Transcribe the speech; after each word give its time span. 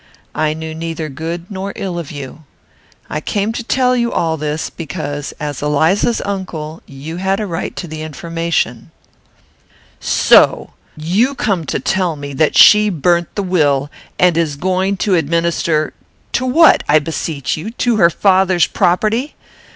I 0.33 0.55
knew 0.55 0.73
neither 0.73 1.09
good 1.09 1.51
nor 1.51 1.73
ill 1.75 1.99
of 1.99 2.11
you. 2.11 2.43
I 3.07 3.21
came 3.21 3.51
to 3.51 3.61
tell 3.63 3.95
you 3.95 4.11
all 4.11 4.35
this, 4.35 4.71
because, 4.71 5.31
as 5.39 5.61
Eliza's 5.61 6.23
uncle, 6.25 6.81
you 6.87 7.17
had 7.17 7.39
a 7.39 7.45
right 7.45 7.75
to 7.75 7.87
the 7.87 8.01
information." 8.01 8.89
"So! 9.99 10.71
you 10.97 11.35
come 11.35 11.67
to 11.67 11.79
tell 11.79 12.15
me 12.15 12.33
that 12.33 12.57
she 12.57 12.89
burnt 12.89 13.35
the 13.35 13.43
will, 13.43 13.91
and 14.17 14.37
is 14.37 14.55
going 14.55 14.97
to 15.05 15.13
administer 15.13 15.93
to 16.31 16.47
what, 16.47 16.83
I 16.89 16.97
beseech 16.97 17.55
you? 17.55 17.69
To 17.69 17.97
her 17.97 18.09
father's 18.09 18.65
property? 18.65 19.35